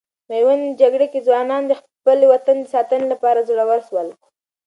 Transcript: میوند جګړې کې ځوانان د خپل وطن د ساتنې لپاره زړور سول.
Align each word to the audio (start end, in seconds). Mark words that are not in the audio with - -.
میوند 0.29 0.65
جګړې 0.81 1.07
کې 1.11 1.19
ځوانان 1.27 1.63
د 1.67 1.73
خپل 1.81 2.19
وطن 2.31 2.57
د 2.61 2.65
ساتنې 2.73 3.05
لپاره 3.13 3.45
زړور 3.49 3.79
سول. 3.89 4.07